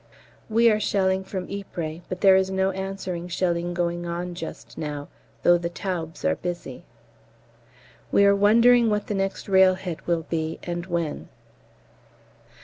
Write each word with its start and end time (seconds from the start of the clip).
We 0.49 0.67
are 0.71 0.79
shelling 0.79 1.23
from 1.23 1.47
Ypres, 1.47 2.01
but 2.09 2.21
there 2.21 2.35
is 2.35 2.49
no 2.49 2.71
answering 2.71 3.27
shelling 3.27 3.75
going 3.75 4.07
on 4.07 4.33
just 4.33 4.75
now, 4.75 5.09
though 5.43 5.59
the 5.59 5.69
Taubes 5.69 6.25
are 6.25 6.35
busy. 6.37 6.81
We 8.11 8.25
are 8.25 8.35
wondering 8.35 8.89
what 8.89 9.05
the 9.05 9.13
next 9.13 9.47
railhead 9.47 10.07
will 10.07 10.23
be, 10.27 10.57
and 10.63 10.87
when. 10.87 11.29